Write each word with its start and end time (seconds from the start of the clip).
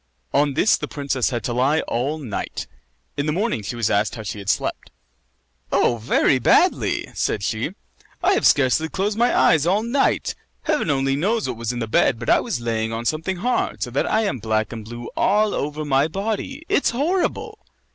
On 0.33 0.55
this 0.55 0.77
the 0.77 0.87
princess 0.87 1.29
had 1.29 1.43
to 1.43 1.53
lie 1.53 1.81
all 1.81 2.17
night. 2.17 2.65
In 3.17 3.27
the 3.27 3.31
morning 3.31 3.61
she 3.61 3.75
was 3.75 3.91
asked 3.91 4.15
how 4.15 4.23
she 4.23 4.39
had 4.39 4.49
slept. 4.49 4.89
"Oh, 5.71 5.97
very 5.97 6.39
badly!" 6.39 7.09
said 7.13 7.43
she. 7.43 7.75
"I 8.23 8.33
have 8.33 8.47
scarcely 8.47 8.89
closed 8.89 9.15
my 9.15 9.31
eyes 9.37 9.67
all 9.67 9.83
night. 9.83 10.33
Heaven 10.63 10.89
only 10.89 11.15
knows 11.15 11.47
what 11.47 11.55
was 11.55 11.71
in 11.71 11.77
the 11.77 11.85
bed, 11.87 12.17
but 12.17 12.31
I 12.31 12.39
was 12.39 12.59
lying 12.59 12.91
on 12.91 13.05
something 13.05 13.37
hard, 13.37 13.83
so 13.83 13.91
that 13.91 14.07
I 14.11 14.21
am 14.21 14.39
black 14.39 14.73
and 14.73 14.83
blue 14.83 15.07
all 15.15 15.53
over 15.53 15.85
my 15.85 16.07
body. 16.07 16.65
It's 16.67 16.89
horrible!" 16.89 17.59